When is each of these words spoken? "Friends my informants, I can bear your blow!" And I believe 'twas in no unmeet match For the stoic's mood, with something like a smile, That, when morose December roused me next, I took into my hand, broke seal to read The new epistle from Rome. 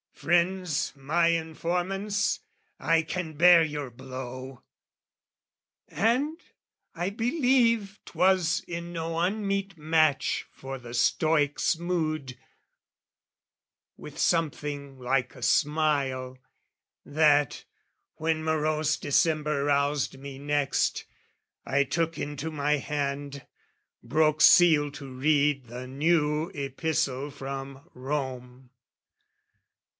"Friends 0.13 0.93
my 0.95 1.27
informants, 1.27 2.41
I 2.79 3.01
can 3.01 3.33
bear 3.33 3.63
your 3.63 3.89
blow!" 3.89 4.63
And 5.87 6.37
I 6.93 7.09
believe 7.09 7.99
'twas 8.05 8.63
in 8.67 8.93
no 8.93 9.17
unmeet 9.19 9.77
match 9.77 10.47
For 10.51 10.77
the 10.77 10.93
stoic's 10.93 11.77
mood, 11.79 12.37
with 13.97 14.19
something 14.19 14.99
like 14.99 15.35
a 15.35 15.41
smile, 15.41 16.37
That, 17.03 17.63
when 18.15 18.43
morose 18.43 18.97
December 18.97 19.63
roused 19.63 20.19
me 20.19 20.37
next, 20.37 21.05
I 21.65 21.83
took 21.83 22.19
into 22.19 22.51
my 22.51 22.73
hand, 22.77 23.45
broke 24.03 24.41
seal 24.41 24.91
to 24.93 25.11
read 25.11 25.65
The 25.65 25.87
new 25.87 26.49
epistle 26.49 27.31
from 27.31 27.89
Rome. 27.95 28.69